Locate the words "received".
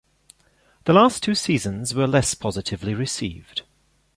2.95-3.61